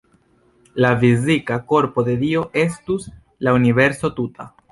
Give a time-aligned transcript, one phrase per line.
[0.83, 3.07] La fizika korpo de Dio estus
[3.49, 4.51] la universo tuta.